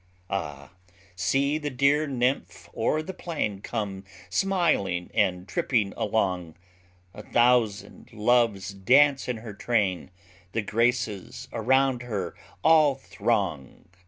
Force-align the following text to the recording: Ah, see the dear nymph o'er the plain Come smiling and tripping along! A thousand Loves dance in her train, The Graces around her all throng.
Ah, 0.31 0.71
see 1.15 1.59
the 1.59 1.69
dear 1.69 2.07
nymph 2.07 2.67
o'er 2.75 3.03
the 3.03 3.13
plain 3.13 3.61
Come 3.61 4.03
smiling 4.31 5.11
and 5.13 5.47
tripping 5.47 5.93
along! 5.95 6.55
A 7.13 7.21
thousand 7.21 8.11
Loves 8.11 8.73
dance 8.73 9.27
in 9.27 9.37
her 9.37 9.53
train, 9.53 10.09
The 10.53 10.63
Graces 10.63 11.47
around 11.53 12.01
her 12.01 12.33
all 12.63 12.95
throng. 12.95 13.87